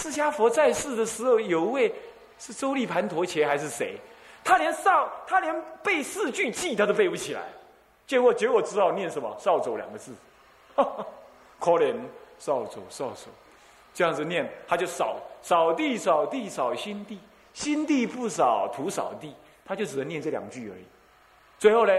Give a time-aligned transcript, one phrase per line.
[0.00, 1.92] 释迦佛在世的时候，有位
[2.38, 3.98] 是周利盘陀伽还是谁？
[4.42, 7.42] 他连少，他连背四句偈他都背不起来，
[8.06, 10.12] 结果结果只好念什么“扫帚”两个字，
[11.60, 11.94] 可怜
[12.38, 13.28] 扫帚扫帚，
[13.92, 17.20] 这样子念，他就扫扫地扫地扫心地，
[17.52, 19.34] 心地不扫土扫地，
[19.66, 20.84] 他就只能念这两句而已。
[21.58, 21.92] 最后呢，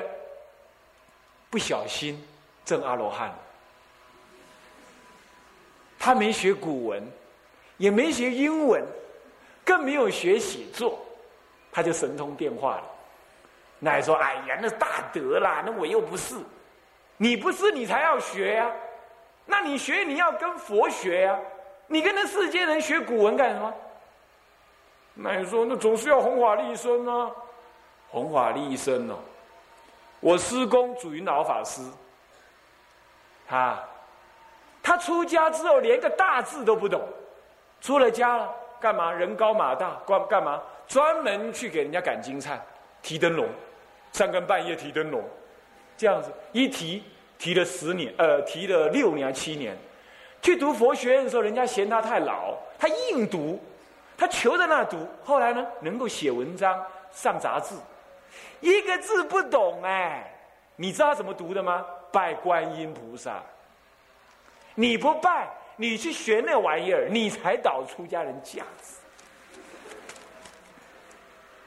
[1.51, 2.19] 不小心
[2.65, 3.31] 证阿罗汉，
[5.99, 7.03] 他没学古文，
[7.81, 8.85] 也没学英文，
[9.65, 10.99] 更没有学写作。
[11.71, 12.83] 他就神通变化了，
[13.79, 16.35] 那说：“哎呀，那大德啦，那我又不是，
[17.17, 18.71] 你不是你才要学呀，
[19.47, 21.39] 那你学你要跟佛学呀，
[21.87, 23.73] 你跟那世间人学古文干什么？”
[25.15, 27.31] 那你说：“那总是要弘法利生啊，
[28.11, 29.17] 弘法利生哦。”
[30.21, 31.81] 我师公祖云老法师，
[33.47, 33.79] 他
[34.83, 37.01] 他出家之后连个大字都不懂，
[37.81, 39.11] 出了家了干嘛？
[39.11, 40.61] 人高马大，干干嘛？
[40.87, 42.59] 专门去给人家赶金灿、
[43.01, 43.47] 提灯笼，
[44.11, 45.23] 三更半夜提灯笼，
[45.97, 47.03] 这样子一提
[47.37, 49.75] 提了十年，呃，提了六年七年。
[50.41, 53.61] 去读佛学院的时候，人家嫌他太老，他硬读，
[54.17, 55.07] 他求在那读。
[55.23, 57.75] 后来呢，能够写文章、上杂志，
[58.59, 60.33] 一个字不懂哎，
[60.75, 61.85] 你知道他怎么读的吗？
[62.11, 63.41] 拜观音菩萨。
[64.73, 65.47] 你不拜，
[65.81, 68.99] 你去学那玩意儿，你才导出家人架子。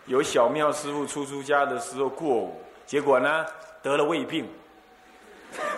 [0.05, 3.45] 有小庙师傅出出家的时候过午，结果呢
[3.83, 4.49] 得了胃病，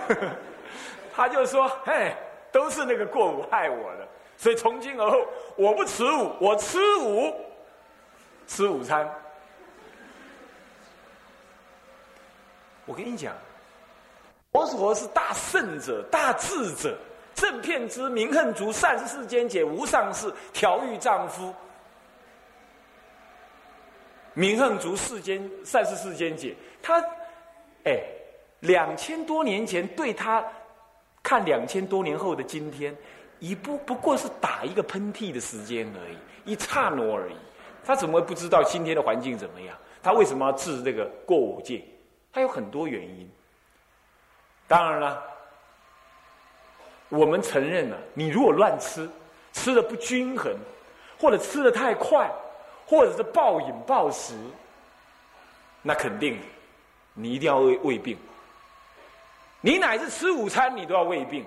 [1.16, 2.14] 他就说：“嘿，
[2.52, 4.06] 都是那个过午害我的，
[4.36, 7.34] 所以从今而后我不吃午，我吃午，
[8.46, 9.10] 吃午餐。”
[12.84, 13.34] 我跟你讲，
[14.52, 16.94] 佛陀是大圣者、大智者，
[17.36, 21.54] 正片之明恨足，善世间解，无上士，调御丈夫。
[24.32, 26.98] 明恨足世间善是世间解，他，
[27.84, 28.02] 哎，
[28.60, 30.44] 两千多年前对他
[31.22, 32.96] 看两千多年后的今天，
[33.38, 37.36] 一不不过是打一个喷嚏的时间而已，一刹那而已。
[37.84, 39.76] 他怎么会不知道今天的环境怎么样？
[40.02, 41.84] 他为什么要治这个过午戒？
[42.32, 43.30] 他有很多原因。
[44.66, 45.22] 当然了，
[47.08, 49.08] 我们承认了，你如果乱吃，
[49.52, 50.54] 吃的不均衡，
[51.18, 52.30] 或者吃的太快。
[52.88, 54.32] 或者是暴饮暴食，
[55.82, 56.38] 那肯定，
[57.14, 58.16] 你一定要胃胃病。
[59.60, 61.44] 你乃至吃午餐，你都要胃病。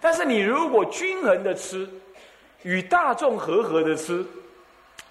[0.00, 1.90] 但是你如果均衡的吃，
[2.62, 4.24] 与大众和和的吃，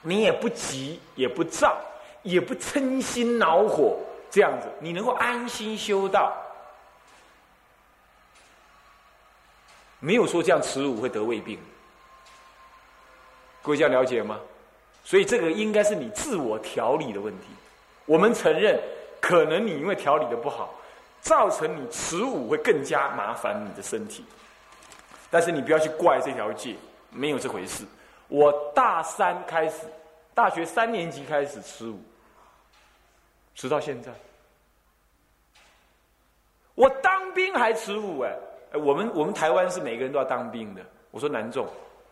[0.01, 1.77] 你也不急，也不躁，
[2.21, 3.99] 也不嗔心恼火，
[4.31, 6.33] 这样子，你能够安心修道。
[10.03, 11.57] 没有说这样吃午会得胃病，
[13.61, 14.37] 各位这样了解吗？
[15.05, 17.47] 所以这个应该是你自我调理的问题。
[18.05, 18.77] 我们承认，
[19.21, 20.75] 可能你因为调理的不好，
[21.21, 24.25] 造成你持午会更加麻烦你的身体。
[25.31, 26.75] 但是你不要去怪这条界，
[27.09, 27.85] 没有这回事。
[28.27, 29.85] 我大三开始，
[30.33, 31.97] 大学三年级开始持午，
[33.55, 34.11] 直到现在。
[36.75, 38.35] 我当兵还持午哎，
[38.73, 40.81] 我们我们台湾是每个人都要当兵的。
[41.11, 41.67] 我说南总。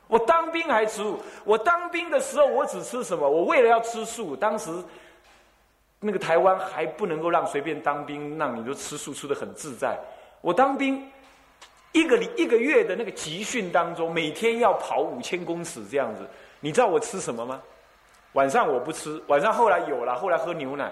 [0.08, 1.20] 我当兵还吃素。
[1.46, 3.30] 我当兵的时候，我只吃什么？
[3.30, 4.70] 我为了要吃素，当时
[6.00, 9.98] 那个台湾还不能够让随便当兵，让你就吃素吃的很自在。
[10.42, 11.10] 我当兵
[11.94, 16.28] 一个一个月的那个集训当中，每天要跑五千公尺这样子。
[16.60, 17.62] 你知道我吃什么吗？
[18.34, 20.92] 晚上我不吃，晚上后来有了，后来喝牛奶。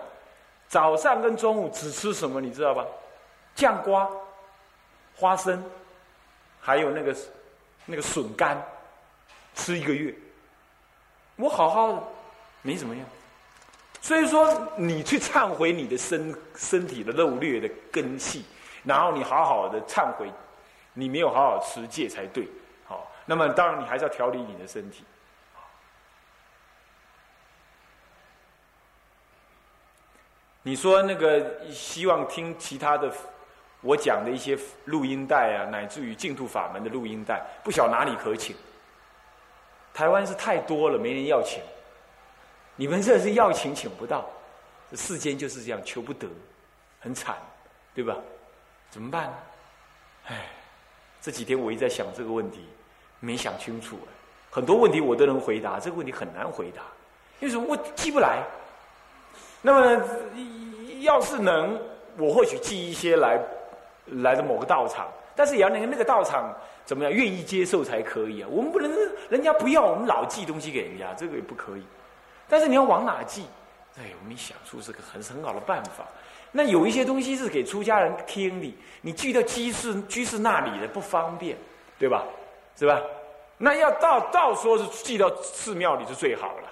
[0.68, 2.40] 早上跟中午只吃什么？
[2.40, 2.86] 你知道吧？
[3.56, 4.10] 酱瓜、
[5.20, 5.64] 花生，
[6.62, 7.16] 还有那个
[7.86, 8.60] 那个笋干。
[9.56, 10.16] 吃一个月，
[11.36, 12.04] 我好好的，
[12.62, 13.06] 没怎么样。
[14.00, 18.46] 所以说，你去忏悔你的身身体的漏劣的根系，
[18.86, 20.32] 然后你好好的忏悔，
[20.94, 22.48] 你没有好好持戒才对。
[22.88, 25.04] 好，那么当然你还是要调理你的身体。
[30.62, 33.12] 你说那个希望听其他的，
[33.82, 38.56] 我讲的一些录音带啊，乃至于净土法门的录音带，不晓哪里可请。
[39.94, 41.62] 台湾是太多了，没人要请。
[42.76, 44.26] 你们这是要请，请不到。
[44.94, 46.28] 世间就是这样，求不得，
[47.00, 47.38] 很惨，
[47.94, 48.16] 对吧？
[48.90, 49.34] 怎么办呢？
[50.28, 50.46] 唉，
[51.22, 52.66] 这几天我一直在想这个问题，
[53.20, 54.00] 没想清楚。
[54.50, 56.82] 很多问题我都能回答，这个问题很难回答，
[57.40, 58.44] 因为什么我记不来？
[59.62, 60.04] 那么，
[61.02, 61.80] 要是能，
[62.18, 63.40] 我或许记一些来，
[64.18, 66.54] 来的某个道场，但是也要那个那个道场
[66.86, 68.48] 怎么样愿意接受才可以啊。
[68.52, 68.92] 我们不能
[69.30, 71.84] 人家不要，我们老寄东西给人家，这个也不可以。
[72.48, 73.44] 但是你要往哪寄？
[73.98, 76.06] 哎，我们想出这个很很好的办法。
[76.52, 81.56] 那有一些东西是给出家人听的，你寄到居士居士那里的不方便，
[81.98, 82.24] 对吧？
[82.76, 83.02] 是吧？
[83.58, 86.70] 那要到到说是寄到寺庙里是最好了。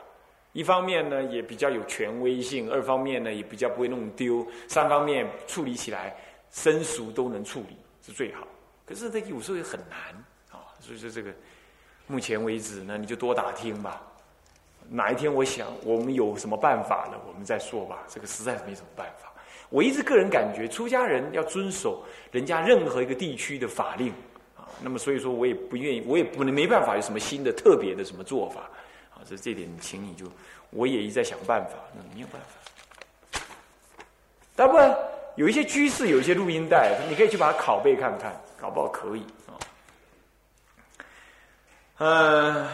[0.54, 6.16] 一方面呢也比较有权威性，二方面呢也比较不会弄丢，三方面处理起来
[6.58, 8.48] 生熟都能处理是最好。
[8.84, 10.00] 可是这有时候也很难
[10.50, 11.32] 啊，所以说这个
[12.08, 14.02] 目前为止呢，你就多打听吧。
[14.90, 18.00] 哪一天我想我们有什么办法了，我们再说吧。
[18.08, 19.32] 这个实在是没什么办法。
[19.70, 24.12] 我一直个人感觉，出家人要遵守人家任何一个地区的法令
[24.56, 24.66] 啊。
[24.82, 28.62] 那么所以说我也不愿意，我也不能没办法有什么新的特别的什么做法
[29.14, 29.22] 啊。
[29.28, 30.26] 这这点，请你就
[30.72, 33.42] 我也一再想办法，那没有办法。
[34.56, 34.78] 大不
[35.38, 39.54] 有一些居士有一些录音带，你可以去把它拷贝看看，搞不好可以啊。
[42.00, 42.68] 嗯。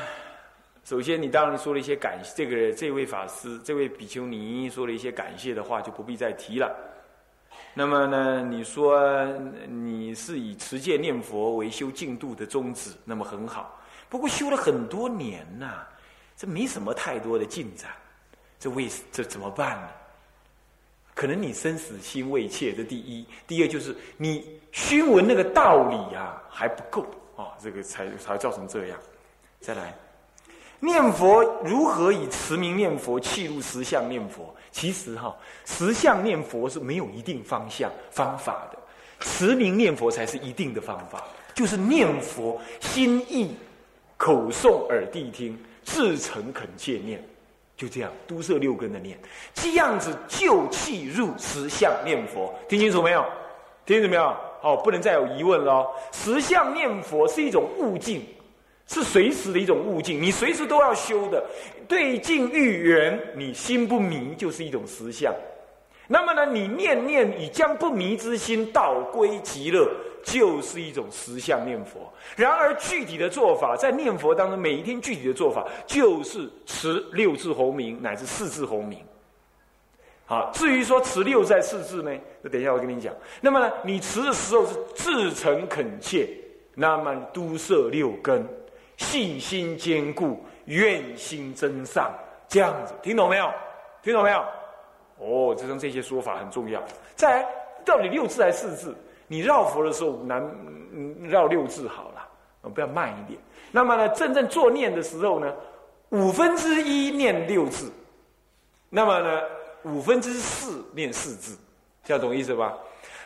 [0.86, 6.74] 首先，你当然说了一些感谢，这个这位法师、这位比丘尼说了一些感谢的话，就不必再提了。
[7.74, 9.26] 那么呢，你说
[9.68, 13.82] 你是以持戒念佛为修净度的宗旨，那么很好。
[14.10, 15.86] 不过修了很多年呐，
[16.36, 17.90] 这没什么太多的进展，
[18.60, 19.88] 这为这怎么办呢？
[21.14, 27.06] 可能你生死心未切，这第一；第二就是你熏闻那个道理啊还不够
[27.36, 28.98] 啊，这个才才造成这样。
[29.60, 29.94] 再来。
[30.80, 34.54] 念佛如何以持名念佛契入实相念佛？
[34.70, 35.34] 其实哈，
[35.64, 38.78] 实相念佛是没有一定方向方法的，
[39.22, 41.24] 持名念佛才是一定的方法。
[41.56, 43.56] 就是念佛心意
[44.18, 47.24] 口诵耳谛听，至诚恳切念，
[47.84, 49.18] 就这样都摄六根的念，
[49.54, 52.54] 这样子就气入实相念佛。
[52.70, 53.26] 听清楚没有？
[53.86, 54.34] 听清楚没有？
[54.62, 55.86] 哦，不能再有疑问了。
[56.14, 58.26] 实相念佛是一种悟境。
[58.86, 61.44] 是随时的一种悟境，你随时都要修的。
[61.88, 65.34] 对境遇缘，你心不迷，就是一种实相。
[66.14, 69.90] 那么呢，你念念以将不迷之心道归极乐，
[70.24, 72.02] 就是一种实相念佛。
[72.36, 79.00] 然而具体的做法，在念佛当中，每一天具体的做法，就是持六字洪名乃至四字洪名。
[80.28, 82.12] 好，至于说持六在四字呢，
[82.44, 83.12] 那等一下我跟你讲。
[83.42, 86.30] 那么呢，你持的时候是至诚恳切，
[86.76, 88.48] 那么都摄六根。
[88.98, 92.14] 信心坚固，愿心真上，
[92.48, 93.52] 这样子听懂没有？
[94.04, 94.46] 听懂没有？
[95.18, 96.82] 哦，这种这些说法很重要。
[97.16, 97.48] 再来，
[97.86, 98.96] 到底六字还是四字？
[99.28, 100.44] 你绕佛的时候，难
[101.24, 103.40] 绕六字好了，不要慢一点。
[103.72, 105.54] 那么呢，真正做念的时候呢，
[106.10, 107.92] 五分之一念六字，
[108.90, 109.42] 那么呢，
[109.84, 111.58] 五分之四念四字，
[112.04, 112.78] 这样懂意思吧？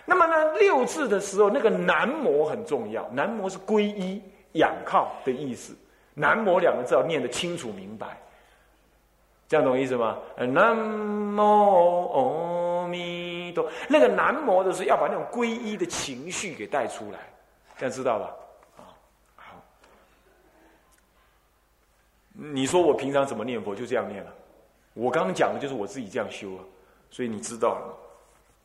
[0.05, 4.21] 那么呢，六字的时候，那个南摩很重要，南摩是皈依。
[4.53, 5.75] 仰靠的意思，
[6.15, 8.17] 南摩两个字要念得清楚明白，
[9.47, 10.17] 这样懂意思吗？
[10.37, 17.19] 南无阿弥陀，那个南无的是要把那种皈依的情绪给带出来，
[17.77, 18.35] 这样知道吧？
[18.77, 18.83] 啊，
[19.37, 19.55] 好。
[22.33, 24.33] 你说我平常怎么念佛，就这样念了。
[24.93, 26.63] 我刚刚讲的就是我自己这样修啊，
[27.09, 27.95] 所以你知道了。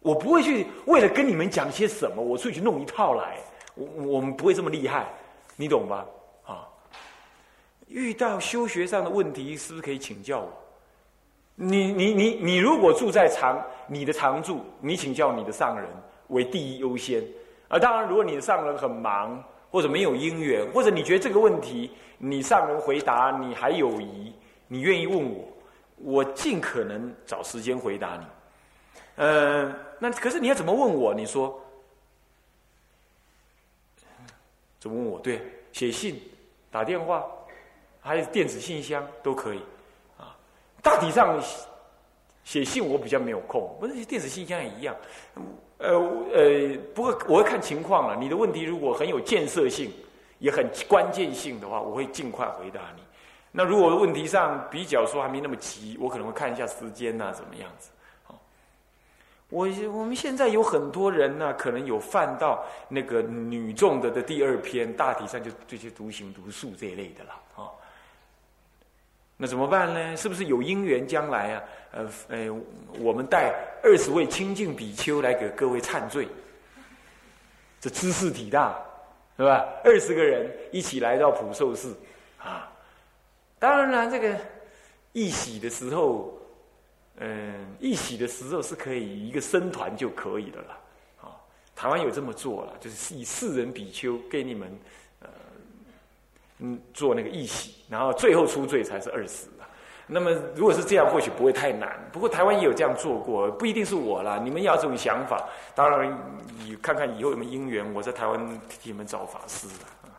[0.01, 3.39] 我不会去为了跟你们讲些什么，我出去弄一套来。
[3.77, 5.07] 我我们不会这么厉害。
[5.55, 6.05] 你懂吧？
[6.45, 6.67] 啊，
[7.87, 10.53] 遇到修学上的问题，是不是可以请教我？
[11.55, 15.89] 你你你你，如果住在常你的常住，你请教你的上人
[16.29, 17.23] 为第一优先。
[17.69, 24.33] 啊，当然，如果你的上人很忙，或者没有因缘，或者你觉得这个问题你上人回答你还有疑，
[24.69, 25.45] 你愿意问我，
[25.97, 28.27] 我尽可能找时间回答你。
[29.17, 31.15] 呃，那可是你要怎么问我？
[31.15, 31.59] 你说？
[34.81, 35.19] 怎么问我？
[35.21, 35.41] 对，
[35.73, 36.21] 写信、
[36.71, 37.25] 打电话，
[38.01, 39.61] 还有电子信箱都可以，
[40.83, 41.41] 大体上
[42.45, 44.95] 写信我比较没有空，不是电子信箱也一样，
[45.79, 45.95] 呃
[46.35, 48.17] 呃，不过我会看情况了。
[48.17, 49.93] 你的问题如果很有建设性，
[50.41, 53.03] 也很关键性的话，我会尽快回答你。
[53.53, 57.91] 那如果问题上比较说还没那么急，我可能会看一下时间呐，怎么样子。
[59.49, 67.69] 我我们现在有很多人呢，可能有犯到那个女众的的第二篇，大体上就这些独行独术这一类的了啊。
[69.43, 70.17] 那怎么办呢？
[70.17, 71.63] 是不是有因缘将来啊？
[71.91, 72.63] 呃呃，
[73.01, 76.29] 我们带二十位清净比丘来给各位忏罪，
[77.81, 78.81] 这知识体大，
[79.37, 79.67] 是吧？
[79.83, 81.99] 二十个人一起来到普寿寺
[82.39, 82.71] 啊。
[83.59, 84.39] 当然了，这个
[85.13, 86.39] 一喜的时候。
[87.17, 90.79] 嗯，一喜的时候是可以一个僧团就可以的了，
[91.21, 91.37] 啊，
[91.77, 94.73] 台湾有这么做了，就是以四人比丘给你们，
[96.63, 99.69] 嗯，做那个义喜，然后最后出罪才是二死啊。
[100.07, 101.99] 那么如果是这样，或许不会太难。
[102.13, 104.41] 不过台湾也有这样做过，不一定是我啦。
[104.43, 106.17] 你们要这种想法，当然
[106.59, 109.67] 你看看以后有没有因缘，我在台湾替你们找法师
[110.05, 110.15] 啊。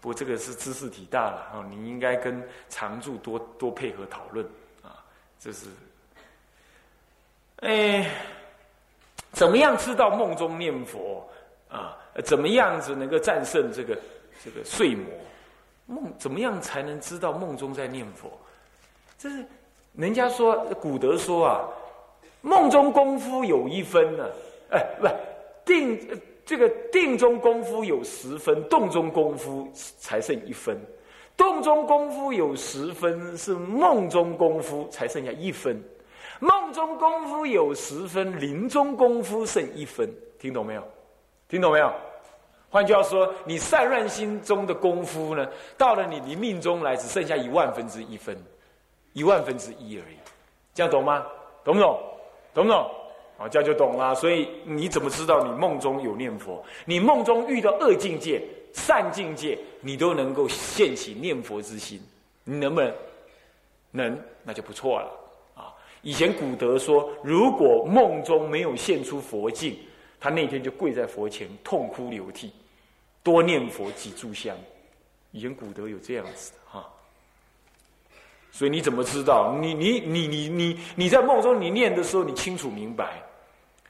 [0.00, 4.44] 不过这个是知识体大了啊，你应该跟常住多多配合讨论
[4.82, 5.02] 啊。
[5.38, 5.66] 这是，
[7.60, 8.10] 哎。
[9.32, 11.26] 怎么样知道梦中念佛
[11.70, 11.96] 啊？
[12.22, 13.98] 怎么样子能够战胜这个
[14.44, 15.04] 这个睡魔？
[15.86, 18.30] 梦怎么样才能知道梦中在念佛？
[19.18, 19.44] 这是
[19.94, 21.68] 人家说古德说啊，
[22.40, 24.24] 梦中功夫有一分呢，
[24.70, 25.08] 哎，不
[25.64, 30.76] 定这个定中功夫有十分，动中功夫才剩一分。
[31.36, 35.80] 动中功夫有十分，是梦中功夫才剩下一分。
[36.40, 40.08] 梦中功夫有十分，临终功夫剩一分，
[40.38, 40.82] 听懂没有？
[41.48, 41.92] 听懂没有？
[42.72, 48.34] 换句话说，你散乱心中的功夫呢，到了你临命中来，只剩下一万分之一分，
[49.12, 50.16] 一万分之一而已。
[50.72, 51.26] 这样懂吗？
[51.62, 52.00] 懂不懂？
[52.54, 52.90] 懂不懂？
[53.36, 54.14] 啊，这样就懂了。
[54.14, 56.64] 所以你怎么知道你梦中有念佛？
[56.86, 62.00] 你梦中遇到恶境界、善境界，你都能够现起念佛之心，
[62.42, 62.94] 你能不能？
[63.90, 65.06] 能，那就不错了。
[65.54, 65.68] 啊
[66.00, 69.76] 以前古德说，如果梦中没有现出佛境，
[70.18, 72.52] 他那天就跪在佛前痛哭流涕，
[73.22, 74.56] 多念佛几炷香。
[75.30, 76.86] 以前古德有这样子的哈。
[78.50, 79.56] 所以你怎么知道？
[79.60, 83.22] 你你你你你你在梦中你念的时候，你清楚明白，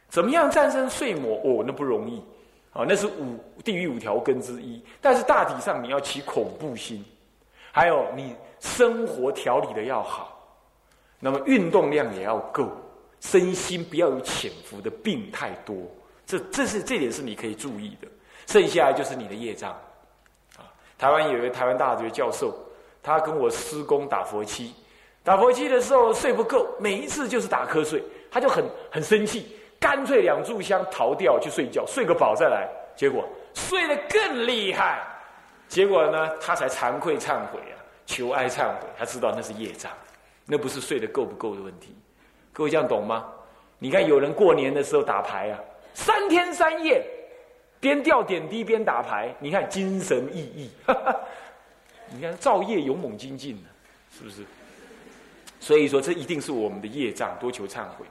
[0.09, 1.41] 怎么样战胜睡魔？
[1.43, 2.23] 哦，那不容易
[2.73, 4.81] 啊，那是五地狱五条根之一。
[5.01, 7.05] 但是大体上你要起恐怖心，
[7.73, 10.39] 还有你生活调理的要好。
[11.19, 12.71] 那么运动量也要够，
[13.21, 15.77] 身心不要有潜伏的病太多，
[16.25, 18.07] 这这是这点是你可以注意的。
[18.47, 19.71] 剩下就是你的业障。
[20.57, 20.67] 啊，
[20.99, 22.55] 台湾有一个台湾大学教授，
[23.03, 24.75] 他跟我施工打佛七，
[25.23, 35.03] 打佛七的时候睡不够，每一次就是打瞌睡，他就很很生气，干脆两炷香逃掉去睡觉，睡个饱再来，结果睡得更厉害，
[35.69, 39.91] 结果呢他才惭愧忏悔啊，求哀忏悔，他知道那是业障。
[40.45, 41.97] 那不是睡得够不够的问题，
[42.53, 43.27] 各位这样懂吗？
[43.79, 45.59] 你看有人过年的时候打牌啊，
[45.95, 47.05] 三天三夜，
[47.83, 50.69] 边吊点滴边打牌，你看精神奕奕，
[52.15, 53.63] 你看造业勇猛精进呢，
[54.17, 54.45] 是不是？
[55.59, 58.07] 所以说这一定是我们的业障，多求忏悔。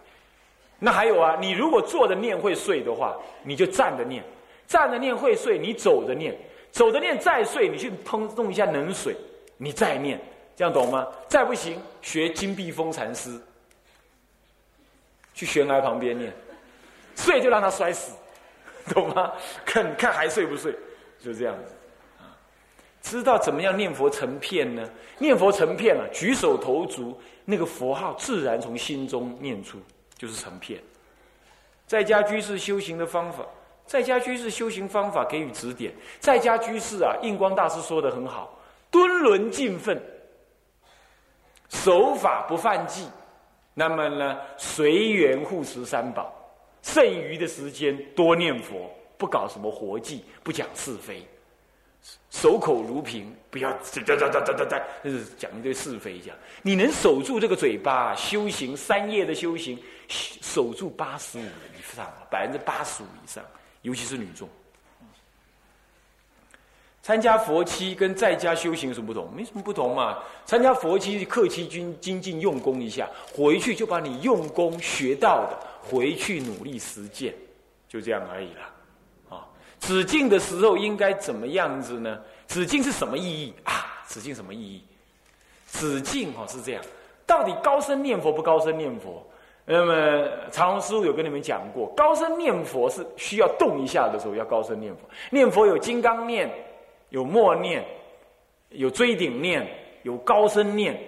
[0.77, 4.21] 那还有啊，你如果坐着念会睡的话，你就站着念，
[4.67, 6.35] 站着念会睡，你走着念，
[6.69, 9.15] 走着念再睡，你去碰弄一下冷水，
[9.55, 10.19] 你再念。
[10.53, 11.07] 这样懂吗？
[11.29, 13.39] 再不行，学金碧峰禅师，
[15.33, 16.31] 去悬崖旁边念，
[17.15, 18.11] 睡就让他摔死，
[18.89, 19.31] 懂吗？
[19.65, 20.75] 看看还睡不睡，
[21.19, 21.73] 就这样子
[22.19, 22.31] 啊。
[23.01, 24.89] 知道怎么样念佛成片呢？
[25.17, 29.79] 念佛成片了，举手投足那个佛号自然从心中念出，
[30.17, 30.81] 就是成片。
[31.87, 33.45] 在家居士修行的方法，
[33.85, 35.93] 在家居士修行方法给予指点。
[36.19, 38.57] 在家居士啊，印光大师说的很好，
[38.89, 40.01] 敦伦尽奋。
[41.69, 43.07] 守法不犯忌，
[43.73, 46.33] 那么呢，随缘护持三宝，
[46.81, 51.25] 剩余的时间多念佛，不搞什么活计，不讲是非，
[52.29, 56.19] 守口如瓶，不要哒哒哒哒哒哒，就是讲一堆是非。
[56.19, 63.43] 讲你能守住这个嘴巴，修行三业的修行，守住八十五以上，百分之八十五以上，
[63.83, 64.49] 尤其是女众。
[67.01, 69.27] 参加佛期跟在家修行有什么不同？
[69.35, 70.19] 没什么不同嘛。
[70.45, 77.33] 参加佛期，客气精精进用功一下，回去就把你用功学到的回去努力实践，
[77.89, 79.35] 就这样而已了。
[79.35, 79.47] 啊，
[79.79, 82.19] 止境的时候应该怎么样子呢？
[82.47, 84.03] 止境是什么意义啊？
[84.07, 84.83] 止境什么意义？
[85.71, 86.83] 止境哦是这样，
[87.25, 89.25] 到底高声念佛不高声念佛？
[89.65, 96.47] 那么长龙师傅有跟你们讲过，高声念佛是需要动一下的时候要高声念佛，念佛有金刚念。
[97.11, 97.85] 有默念，
[98.69, 99.65] 有追顶念，
[100.03, 100.99] 有高声念，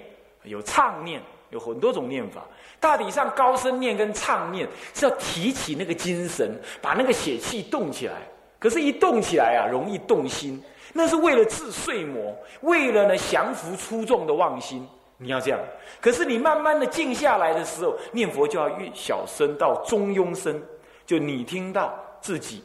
[0.44, 2.46] 有唱念，有很多种念法。
[2.80, 8.16] 大体上，高声念跟唱念是要提起那个精神，把那个血气动起来。
[8.60, 10.62] 可是，一动起来啊，容易动心。
[10.92, 14.88] 那是为了治睡魔，为了呢降服出众的妄心。
[15.18, 15.60] 你要这样。
[16.02, 20.62] 可是，你慢慢的静下来的时候，念佛就要越小声到中庸声，
[21.06, 22.62] 就你听到自己，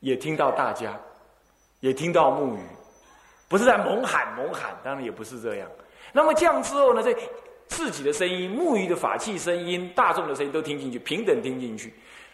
[0.00, 0.98] 也听到大家。
[1.80, 2.60] 也听到木鱼，
[3.48, 5.68] 不是在猛喊猛喊，当然也不是这样。
[6.12, 7.14] 那么这样之后呢，这
[7.66, 11.92] 自己的声音、木鱼的法器声音、大众的声音都听进去，平等听进去。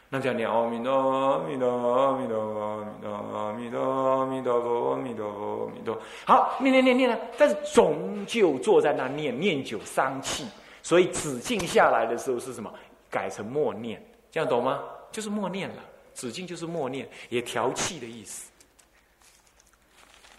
[0.08, 5.98] 那叫念阿弥陀阿弥陀阿弥陀阿弥陀阿弥陀阿弥陀佛阿弥陀佛阿弥陀。
[6.24, 10.46] 好，念念念念呢，但是终究坐在那念念久伤气，
[10.80, 12.72] 所以止静下来的时候是什么？
[13.10, 14.00] 改成默念，
[14.30, 14.80] 这样懂吗？
[15.10, 15.76] 就是默念了，
[16.14, 18.50] 止静就是默念，也调气的意思。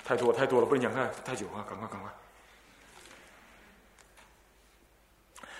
[0.07, 1.67] 太多太多了，不能讲太太久啊！
[1.69, 2.09] 赶快赶快。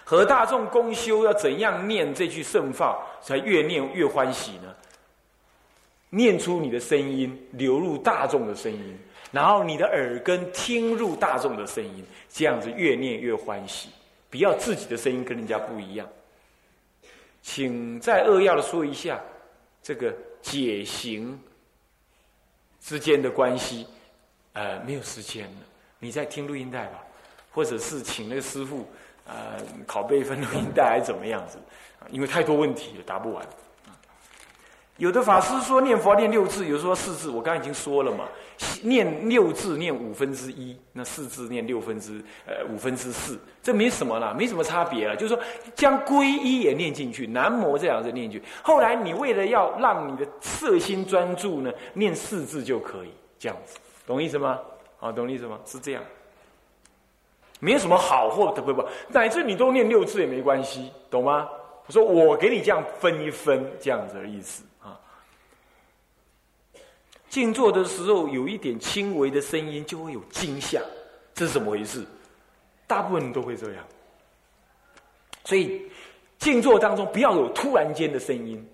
[0.05, 4.73] 和大众公修要怎样念这句圣法，才越念越欢喜呢？
[6.11, 8.97] 念出你的声音，流入大众的声音，
[9.33, 13.89] 然后你的耳根听入大众的声音，这样子越念越欢喜。
[14.29, 16.07] 不要自己的声音跟人家不一样。
[17.41, 19.21] 请再扼要的说一下
[19.83, 21.37] 这个解行
[22.79, 23.85] 之间的关系。
[24.57, 25.61] 呃，没有时间了，
[25.99, 27.03] 你在听录音带吧，
[27.51, 28.87] 或者是请那个师傅。
[29.27, 31.59] 呃，拷贝一份录音带还是怎么样子？
[32.09, 33.45] 因为太多问题了，答不完。
[34.95, 37.29] 有的法师说念佛念六字，有的说四字。
[37.29, 38.25] 我刚刚已经说了嘛，
[38.81, 45.15] 念六字念五分之一，那四字念六分之呃五分之四，这没什么了，没什么差别了。
[45.15, 45.43] 就是说
[45.75, 48.47] 将皈依也念进去，南无这两个念进去。
[48.63, 54.59] 后来你为了要让你的色心专注呢，念四字就可以这样子，懂意思吗？
[54.99, 55.59] 啊，懂意思吗？
[55.65, 56.03] 是这样。
[57.59, 61.49] 没有什么好或不不不，乃至你都念六次也没关系，懂吗？
[61.85, 64.99] 我说我给你这样分一分，这样子的意思啊。
[67.29, 70.81] 静坐的时候有一点轻微的声音，就会有惊吓，
[71.33, 72.05] 这是怎么回事？
[72.85, 73.83] 大部分人都会这样，
[75.43, 75.91] 所以
[76.37, 78.65] 静坐当中不要有突然间的声音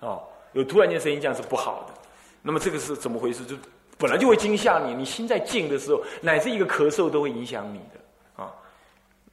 [0.00, 0.22] 哦，
[0.54, 1.94] 有突然间声音这样是不好的。
[2.42, 3.44] 那么这个是怎么回事？
[3.44, 3.54] 就
[4.00, 8.50] 本来就会惊吓你，你心在静的时候，乃至一个咳嗽都会影响你的啊。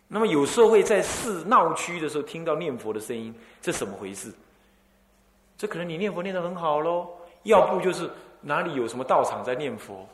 [0.10, 4.30] 那么有时候会在市闹区的时候听到念佛的声音，这怎么回事？
[5.58, 7.08] 这可能你念佛念得很好喽，
[7.44, 8.10] 要不就是
[8.42, 10.06] 哪里有什么道场在念佛，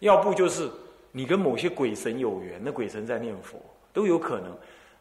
[0.00, 0.70] 要不就是
[1.10, 3.58] 你跟某些鬼神有缘，那鬼神在念佛
[3.94, 4.54] 都有可能。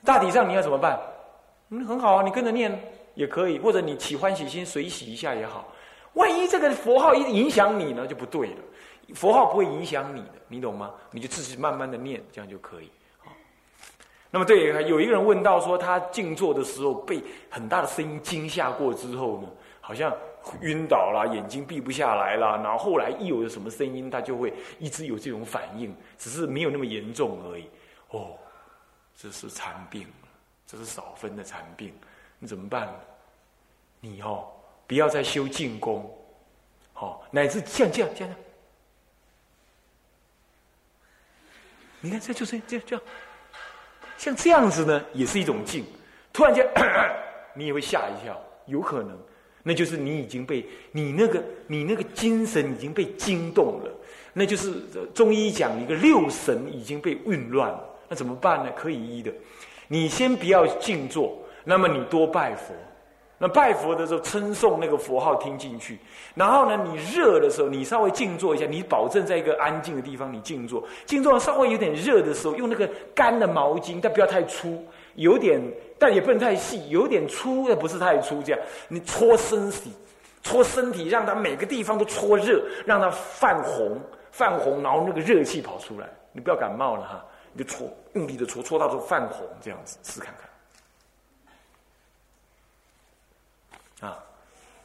[0.05, 0.97] 大体上你要怎么办？
[1.69, 2.79] 嗯，很好啊，你跟着念
[3.13, 5.67] 也可以，或者你起欢喜心随喜一下也好。
[6.13, 8.57] 万一这个佛号一影响你呢，就不对了。
[9.13, 10.91] 佛号不会影响你的，你懂吗？
[11.11, 12.89] 你就自己慢慢的念，这样就可以。
[14.31, 19.47] 那么对，有一个人问到说，他静坐的时候被很大的声音惊吓过之后呢，
[19.79, 20.13] 好像
[20.61, 27.69] 晕倒了，眼睛闭不下来了，然后后来一有什么声音，他就会一直有这种反应，只是没有那么严重而已。
[28.09, 28.31] 哦，
[29.15, 30.05] 这是残病，
[30.67, 31.93] 这是少分的残病，
[32.37, 32.93] 你怎么办？
[34.01, 34.47] 你哦，
[34.85, 36.13] 不要再修静功，
[36.91, 38.35] 好，乃至像这样这样，
[42.05, 43.03] 你看这就是这样这样。
[44.15, 45.83] 像这样子呢，也是一种静。
[46.31, 46.63] 突然间，
[47.55, 49.17] 你也会吓一跳，有可能，
[49.63, 53.91] 那就是你已经被你那个你那个精神已经被惊动了，
[54.33, 54.73] 那就是
[55.15, 57.83] 中医讲一个六神已经被混乱了。
[58.07, 58.71] 那怎么办呢？
[58.75, 59.33] 可以医的，
[59.87, 62.71] 你先不要静坐，那么你多拜佛。
[63.37, 65.99] 那拜佛的时候，称颂那个佛号听进去，
[66.35, 74.81] 然后呢，你热的时候，你稍微静坐一下，你保证在一个安静的地方，你静坐，静坐稍微有点热的时候，用那个干的毛巾，但不要太粗，
[75.15, 75.61] 有点，
[75.99, 78.61] 但也不能太细，有点粗的不是太粗，这样。
[78.87, 79.91] 你搓身体，
[80.41, 83.99] 搓身体，让它每个地方都搓热，让它泛红，
[84.31, 90.44] 泛红，然后那个热气跑出来，你不要感冒了哈，你就搓，用力的搓，搓到都泛红，这样子试看看。
[94.01, 94.17] 啊，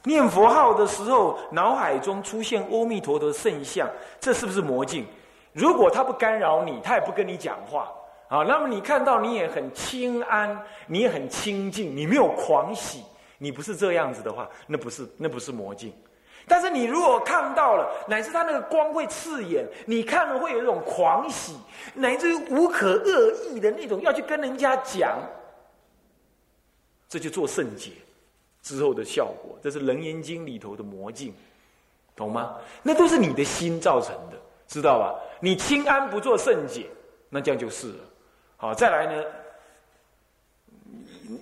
[0.03, 5.05] 念佛号的时候，脑海中出现阿弥陀的圣像，这是不是魔镜？
[5.53, 7.91] 如果他不干扰你，他也不跟你讲话
[8.29, 13.03] 啊，那么你看到你也很清安，你也很清净，你没有狂喜，
[13.37, 15.93] 你不是这样子的话，那不是那不是魔镜。
[16.47, 21.55] 但是你如果看到了，乃至他那个光会刺眼，你看了会有一种狂喜，
[21.93, 25.19] 乃至于无可恶意的那种要去跟人家讲，
[27.09, 27.91] 这就做圣洁。
[28.61, 31.33] 之后的效果，这是《楞严经》里头的魔镜，
[32.15, 32.55] 懂吗？
[32.83, 35.15] 那都是你的心造成的，知道吧？
[35.39, 36.87] 你清安不做圣解，
[37.29, 37.99] 那这样就是了。
[38.57, 39.23] 好，再来呢，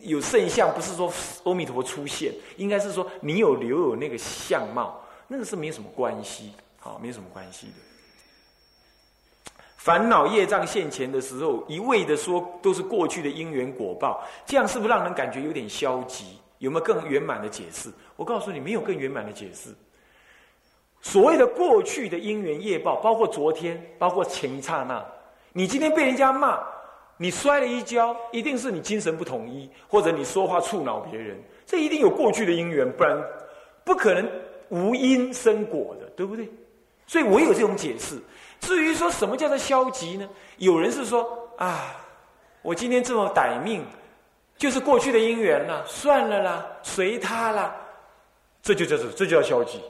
[0.02, 1.12] 有圣像，不是说
[1.44, 7.74] 阿弥陀佛出现，应该是说你有留有那个相貌，那个是没有什么关系，好，没有什么关系的。
[9.76, 16.38] 烦恼业障现前的时候，一味的说都是过去的因缘果报，这样是不是让人感觉有点消极？
[16.60, 17.90] 有没有更圆满的解释？
[18.16, 19.70] 我告诉你，没有更圆满的解释。
[21.02, 25.04] 所谓的过去的因缘业报，包括昨天，包括前一刹那，
[25.54, 26.60] 你今天被人家骂，
[27.18, 33.18] 你摔了一跤，一定是你精神不统一，或者你说话触恼别人，这一定有过去的因缘，不然
[33.86, 34.30] 不可能
[34.68, 36.50] 无因生果的，对不对？
[37.08, 38.20] 所以我有这种解释。
[38.60, 40.30] 至于说什么叫做消极呢？
[40.58, 41.96] 有人是说啊，
[42.62, 43.86] 我今天这么歹命，
[44.60, 47.74] 就是过去的因缘了，算了啦，随他啦，
[48.62, 49.82] 这就叫做这就叫消极。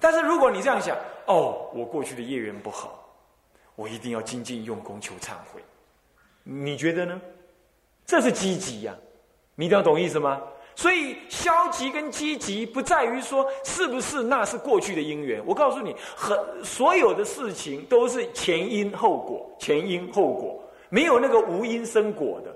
[0.00, 3.06] 但是如果你这样想，哦，我过去的业缘不好，
[3.74, 5.62] 我一定要精进用功求忏悔。
[6.42, 7.20] 你觉得呢？
[8.06, 8.94] 这是积极呀，
[9.54, 10.40] 你这样懂意思吗？
[10.74, 15.42] 所以消极跟积极不在于说是不是那是过去的因缘。
[15.44, 22.54] 我告诉你，很所有的事情都是前因后果，前因后果没有那个无因生果的。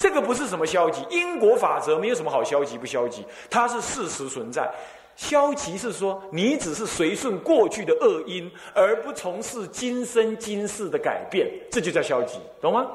[0.00, 4.72] 这个不是什么消极，因果法则没有什么好消极不消极，它是事实存在。
[5.14, 12.86] 消极是说你只是随顺过去的恶因，而不从事今生今世的改变，这就叫消极，懂吗？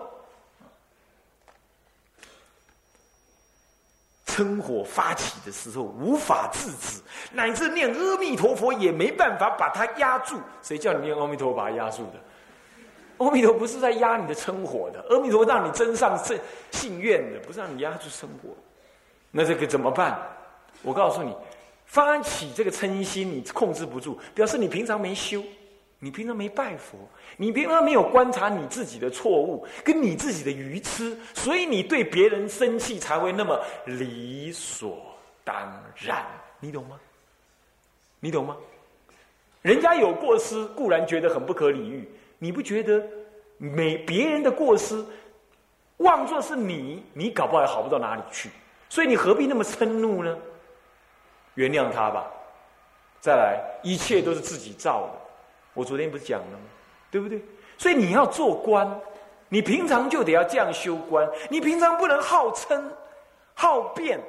[4.25, 6.99] 嗔火发起的时候无法制止，
[7.31, 10.39] 乃至念阿弥陀佛也没办法把它压住。
[10.63, 12.19] 谁叫你念阿弥陀佛把它压住的？
[13.17, 16.37] 阿弥陀不是在压你的嗔火的，阿弥陀让你增上正
[16.71, 18.49] 信愿的，不是让你压住嗔火。
[19.31, 20.19] 那这个怎么办？
[20.81, 21.35] 我告诉你，
[21.85, 25.43] 发起这个嗔心，你控制不住，表示你平常没修。
[25.97, 26.97] 你平常没拜佛，
[27.37, 34.99] 你平常没有观察你自己的错误，跟你自己的愚痴，所以你对别人生气才会那么理所
[35.43, 35.55] 当
[35.95, 36.23] 然，
[36.59, 36.99] 你懂吗？
[38.19, 38.57] 你懂吗？
[39.61, 42.07] 人家有过失，固然觉得很不可理喻，
[42.45, 43.03] 你不觉得？
[43.57, 45.03] 每别人的过失，
[45.97, 48.51] 妄作是你，你搞不好也好不到哪里去，
[48.87, 50.37] 所以你何必那么嗔怒呢？
[51.55, 52.31] 原谅他吧。
[53.19, 55.13] 再来，一切都是自己造的。
[55.73, 56.65] 我昨天不是讲了吗？
[57.09, 57.41] 对不对？
[57.79, 58.87] 所以你要做官，
[59.49, 61.27] 你平常就得要这样修官。
[61.49, 62.91] 你平常不能好称、
[63.55, 64.19] 好辩，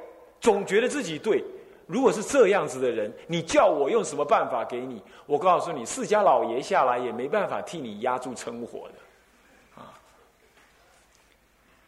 [0.41, 1.43] 总觉得自己对。
[1.87, 5.01] 如果是这样子的人，你叫我用什么办法给你？
[5.25, 9.81] 我告诉你，释迦老爷下来也没办法替你压住嗔火的。
[9.81, 9.89] 啊，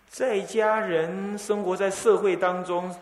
[0.09, 2.95] 在家人生活在社会当中，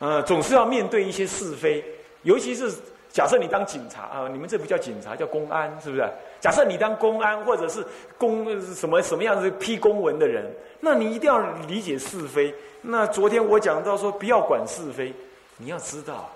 [0.00, 1.82] 呃，总是要面对一些是非，
[2.24, 2.70] 尤其是。
[3.14, 6.04] 假设你当警察啊，你们这不叫警察，叫公安，是不是？
[6.40, 7.86] 假设你当公安，或者是
[8.18, 12.52] 公什么什么样子批公文的人，那你一定要理解是非。
[12.82, 15.14] 那昨天我讲到说，不要管是非，
[15.56, 16.30] 你要知道，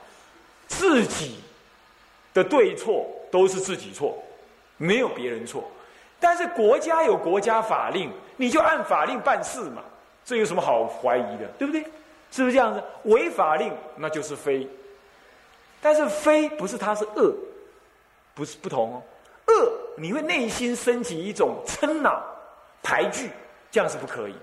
[0.66, 1.40] 自己
[2.32, 4.16] 的对错都是自己错，
[4.76, 5.64] 没有别人错。
[6.20, 9.82] 但是国家有国家法令，你就按法令办事嘛，
[10.24, 11.82] 这有什么好怀疑的，对不对？
[12.30, 12.82] 是不是这样子？
[13.04, 14.68] 违法令那就是非。
[15.80, 17.32] 但是非不是它是恶，
[18.34, 19.02] 不是不同哦。
[19.46, 22.22] 恶你会内心升起一种嗔恼、
[22.82, 23.30] 排拒，
[23.70, 24.40] 这样是不可以的。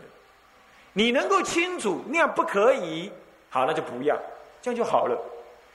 [0.93, 3.11] 你能够清楚那样不可以，
[3.49, 4.17] 好那就不要，
[4.65, 5.15] 这样就好了。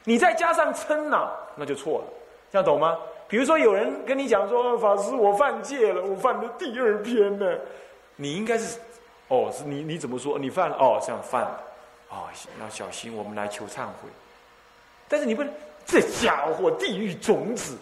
[0.03, 2.05] 你再加上嗔恼，那就错了。
[2.51, 2.99] 这样懂吗？
[3.29, 7.47] 比如说有人跟你讲说：“法师，我犯戒了，我犯的第二篇呢。”
[8.17, 8.81] 你应该是
[9.29, 10.37] 哦，是你你怎么说？
[10.37, 11.61] 你犯了哦，这样犯了
[12.09, 12.27] 哦，
[12.59, 14.09] 那小心，我们来求忏悔。
[15.07, 15.55] 但是你不能，
[15.87, 17.79] 这家伙地狱种子，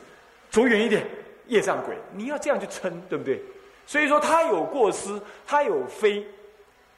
[0.50, 1.06] 走远一点，
[1.46, 3.40] 业障鬼，你要这样去嗔，对不对？
[3.86, 6.26] 所以说他有过失，他有非，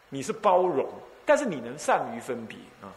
[0.08, 0.84] 你是包容，
[1.24, 2.90] 但是你能善于分别啊。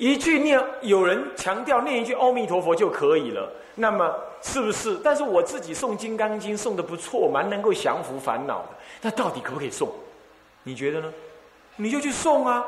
[0.00, 4.10] 一句念，有人强调念一句阿弥陀佛就可以了，那么
[4.40, 4.98] 是不是？
[5.04, 8.68] 但是我自己诵《金刚经》诵的不错，蛮能够降服烦恼的，
[9.02, 9.90] 那到底可不可以诵？
[10.62, 11.12] 你觉得呢？
[11.76, 12.64] 你就去送啊！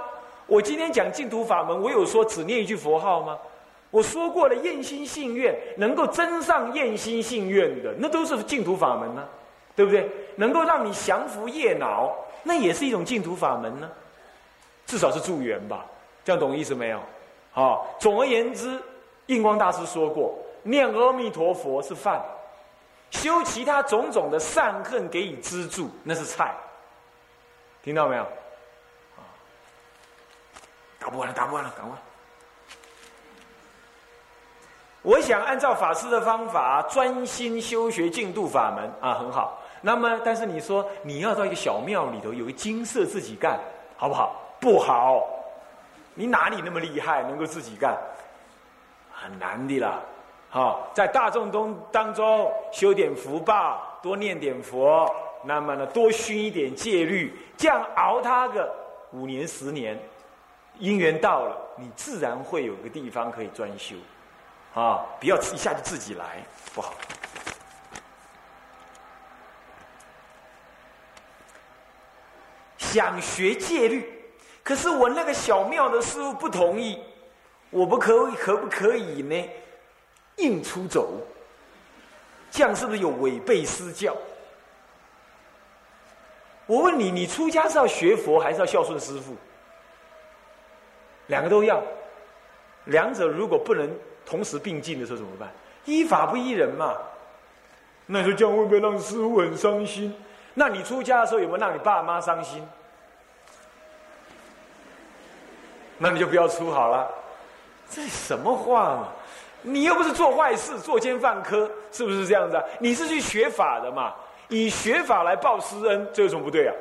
[0.47, 3.39] 我今天讲净土法门，我有说只念一句佛号吗？
[3.91, 9.27] 我说过了，愿心信愿，能够增上愿心信愿的，那都是净土法门呢，
[9.75, 10.07] 对不对？
[10.37, 13.91] 能够让你降服业恼，那也是一种净土法门呢，
[14.87, 15.87] 至少是助缘吧？
[16.23, 17.01] 这样懂意思没有？
[17.53, 18.83] 好，总而言之，
[19.27, 22.23] 印光大师说过，念阿弥陀佛是饭，
[23.11, 26.55] 修其他种种的善恨给予资助，那是菜。
[27.83, 28.23] 听到没有？
[28.23, 29.21] 啊
[30.99, 31.99] 打不完了，打不完了，赶快！
[35.03, 39.61] 我想按照法师的方法，专心修学净土法门啊，很好。
[39.81, 43.59] 那么，但是你说你要到一个小庙里头，有个金色自己干，
[43.97, 44.41] 好不好？
[44.61, 45.27] 不好！
[46.15, 47.97] 你哪里那么厉害，能够自己干？
[49.11, 50.01] 很难的啦。
[50.51, 55.09] 好，在大众中当中修点福报，多念点佛，
[55.45, 58.75] 那么呢，多熏一点戒律，这样熬他个
[59.13, 59.99] 五年十年。
[60.79, 63.95] 因缘到了，你自然会有个地方可以专修，
[64.75, 66.43] 啊，不要一下就自己来，
[66.75, 66.95] 不好。
[72.79, 74.12] 想学戒律，
[74.63, 76.99] 可是我那个小庙的师傅不同意，
[77.71, 79.49] 我不可可不可以呢？
[80.37, 81.21] 硬出走，
[82.51, 84.17] 这样是不是有违背私教？
[86.67, 89.37] 我问你，你出家是要学佛，还是要孝顺师傅？
[91.27, 91.83] 两个都要，
[92.87, 93.91] 两者如果不能
[94.25, 95.53] 同时并进的时候怎么办？
[95.85, 96.97] 依法不依人嘛。
[98.07, 100.15] 那你说这样会不会让师傅很伤心？
[100.55, 102.67] 那你出家的时候有没有让你爸妈伤心？
[106.03, 107.09] 那你就不要出好了。
[107.89, 109.09] 这什么话嘛？
[109.63, 112.65] 你又不是做坏事、作奸犯科，是不是这样子啊？
[112.81, 114.13] 你是去学法的嘛？
[114.49, 116.75] 以学法来报师恩，这有什么不对啊？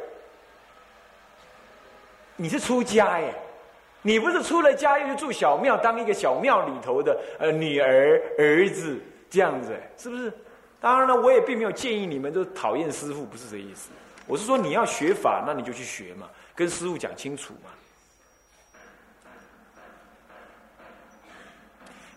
[2.36, 3.32] 你是出家耶，
[4.02, 10.34] 你不是出了家又去住小庙，当一个小庙里头的呃女儿儿子这样子，是不是？
[10.80, 13.92] 当然了，我也并没有建议你们都讨厌师傅，不是这意思。
[14.26, 17.70] 我是说你要学法，那你就去学嘛，跟师傅讲清楚嘛。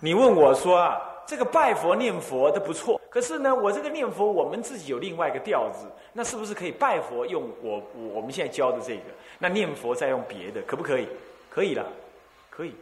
[0.01, 7.83] 你问我说啊，这个拜佛念佛都不错，可是呢，我这个念佛，我们自己有另外一个调子，那是不是可以拜佛用我
[8.15, 9.03] 我们现在教的这个？
[9.39, 11.09] 那念佛再用别的，可不可以？
[11.51, 11.85] 可以了，
[12.51, 12.75] 可以。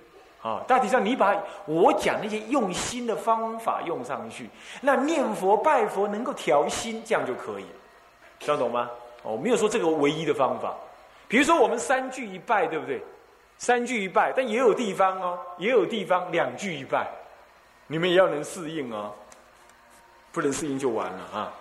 [0.42, 7.66] 啊，大体上你把我讲那些用心的方法用上去，那念佛拜佛能够调心，这样就可以，
[8.40, 8.90] 听懂吗？
[9.22, 10.74] 哦，没有说这个唯一的方法。
[11.28, 13.00] 比如说我们三句一拜，对不对？
[13.62, 17.06] 三句一拜，但也有地方哦，也有地方两句一拜，
[17.86, 19.14] 你们也要能适应哦，
[20.32, 21.52] 不能适应就完了啊。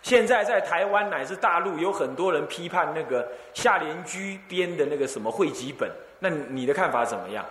[0.00, 7.44] 现在在台湾乃至大陆，有很多人批判那个夏联居编的那个什么汇集本，那你的看法怎么样？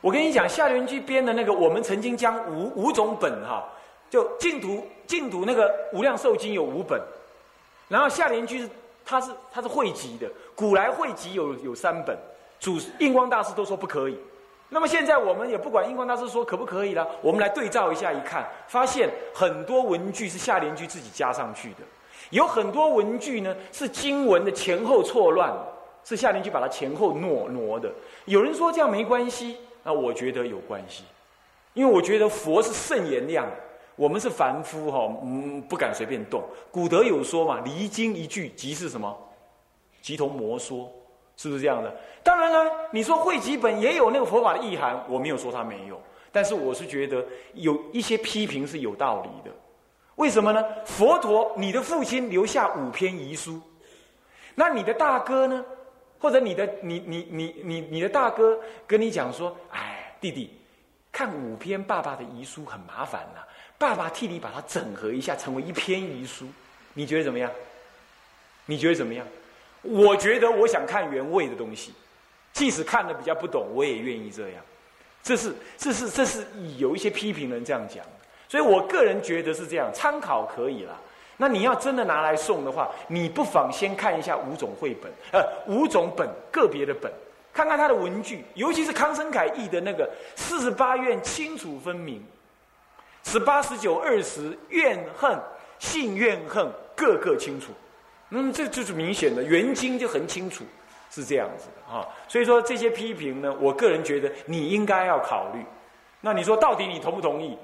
[0.00, 3.68] 我跟你讲，夏联居编的那个，我们曾经将五五种本哈，
[4.08, 7.02] 就净土净土那个无量寿经有五本，
[7.88, 8.70] 然后夏联居是
[9.08, 12.14] 它是它是汇集的，古来汇集有有三本，
[12.60, 14.18] 主印光大师都说不可以。
[14.68, 21.78] 那么现在我们也不管印光大师说可不可以了，我们来对照一下，一看发现很多文句是夏联居自己加上去的，
[22.28, 25.50] 有很多文句呢是经文的前后错乱，
[26.04, 27.90] 是夏联居把它前后挪挪的。
[28.26, 31.04] 有人说这样没关系，那我觉得有关系，
[31.72, 33.46] 因为我觉得佛是圣言量，
[33.98, 36.42] 我们是凡夫哈，嗯，不敢随便动。
[36.70, 39.14] 古德有说嘛，离经一句即是什么？
[40.00, 40.90] 即同魔说。
[41.36, 41.96] 是不是这样的？
[42.24, 46.00] 当然了，你说汇集本也有那个佛法的意涵，我没有说它没有，
[46.32, 49.56] 但是我是觉得有一些批评是有道理的。
[50.16, 50.64] 为什么呢？
[50.84, 53.60] 佛陀，你的父亲留下五篇遗书，
[54.56, 55.64] 那你的大哥呢？
[56.18, 60.58] 或者你的你你你你你的大哥跟你讲说：“哎，弟弟，
[61.12, 63.40] 看五篇爸爸的遗书很麻烦呐，
[63.78, 66.46] 爸爸替你把它整合一下，成为一篇遗书，
[66.94, 67.50] 你觉得怎么样？
[68.66, 69.24] 你觉得怎么样？”
[69.80, 71.94] 我觉得我想看原味的东西，
[72.52, 74.62] 即使看的比较不懂，我也愿意这样。
[75.22, 76.44] 这是这是这是
[76.78, 78.04] 有一些批评人这样讲，
[78.48, 81.00] 所以我个人觉得是这样，参考可以了。
[81.36, 87.10] 那你要真的拿来送的话，你不妨先看一下五种绘本，呃，五种本个别的本，
[87.52, 92.20] 看看它的文具，尤其是康生凯译的那个四十八院清楚分明，
[93.30, 95.38] 十八十九二十怨恨
[95.78, 97.72] 性怨恨个个清楚。
[98.30, 100.64] 那嗯，这就是明显的，原经就很清楚，
[101.10, 102.08] 是这样子的啊。
[102.26, 105.62] 所以说这些批评呢，我个人觉得你应该要考虑。
[106.22, 107.58] 那你说到底你同不同意？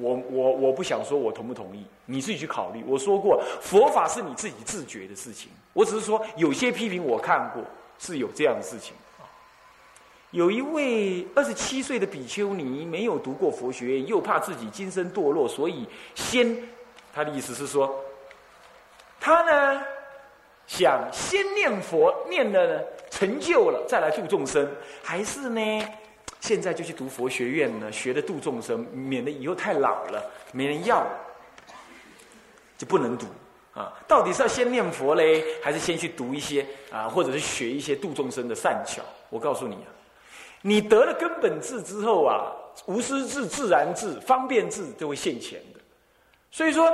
[0.00, 2.84] 我我我不想说我同不同意，你自己去考虑。
[2.86, 5.50] 我说过，佛法是你自己自觉的事情。
[5.72, 7.62] 我只是说有些批评我看过
[7.98, 8.94] 是有这样的事情。
[10.30, 16.56] 有一位二十七岁的比丘尼没有读过佛学院，又怕自己今生堕落，所以先
[17.14, 18.04] 他的意思是说，
[19.20, 19.82] 他呢。
[20.70, 24.70] 想先念佛，念了呢成就了，再来度众生，
[25.02, 25.82] 还是呢？
[26.40, 31.06] 现在就去读佛学院呢，学的度众生，免得以后太老了没人要，
[32.76, 33.24] 就不能读
[33.72, 33.90] 啊。
[34.06, 39.00] 到底是要先念佛嘞，还是先去读一些啊，或者是学一些度众生的善巧？
[39.30, 39.88] 我告诉你啊，
[40.62, 42.52] 你得了根本智之后啊，
[42.86, 45.80] 无私智、自然智、方便智都会现前的。
[46.50, 46.90] 所以说，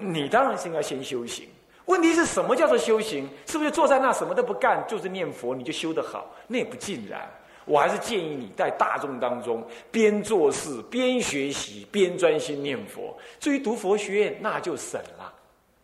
[0.00, 1.48] 你当然是应该先修行。
[1.86, 3.28] 问题是什么叫做修行？
[3.46, 6.34] 是不是坐在那什么都不干，就是念佛，你就修得好？
[6.46, 7.30] 那也不尽然。
[7.66, 13.16] 我还是建议你在大众当中边做事边学习边专心念佛。
[13.38, 15.32] 至于读佛学院，那就省了。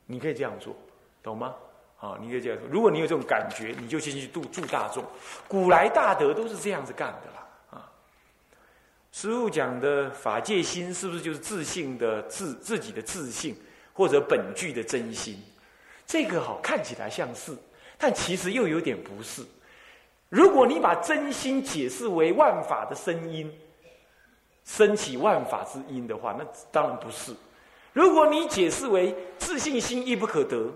[0.07, 0.75] 你可以这样做，
[1.23, 1.55] 懂吗？
[2.01, 2.67] 啊，你可以这样说。
[2.69, 5.05] 如果你有这种感觉，你就先去度助大众。
[5.47, 7.47] 古来大德都是这样子干的啦。
[7.79, 7.93] 啊，
[9.13, 13.55] 师父讲的法界心，是不是就是自信的自自己的自信，
[13.93, 15.43] 或者本具的真心？
[16.07, 17.55] 这个好看起来像是，
[17.99, 19.45] 但其实又有点不是。
[20.31, 23.53] 如果你把真心解释为万法的声音，
[24.65, 27.35] 升起万法之音的话，那当然不是。
[27.93, 30.73] 如果你解释为自信心亦不可得，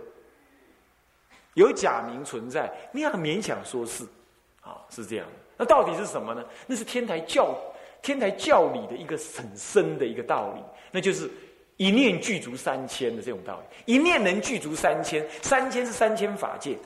[1.55, 4.05] 有假名存在，你要勉强说是，
[4.61, 5.27] 啊，是这样。
[5.57, 6.45] 那到底是什么呢？
[6.67, 7.57] 那是天台教
[8.03, 11.31] 天台教理的一个很深的一个道理，那就是
[11.77, 13.95] 一念具足三千的这种道理。
[13.95, 16.77] 一念能具足三千，三千是三千法界。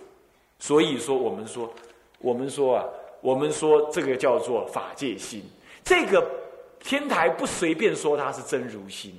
[0.59, 1.72] 所以说，我们说，
[2.18, 2.85] 我们说啊，
[3.20, 5.42] 我们说这个叫做法界心。
[5.83, 6.24] 这个
[6.81, 9.14] 天台不随便说它是真如心。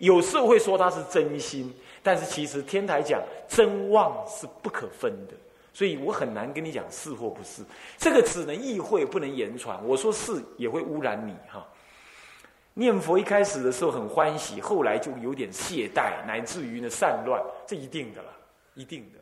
[0.00, 5.34] 有时候会说它是真心，但是其实天台讲真妄是不可分的，
[5.72, 7.62] 所以我很难跟你讲是或不是。
[7.96, 9.78] 这个只能意会，不能言传。
[9.86, 11.66] 我说是也会污染你哈。
[12.74, 18.30] 念佛一开始的时候很欢喜，后来就有点懈怠，乃至于呢散乱，这一定的了，
[18.74, 19.18] 一定的。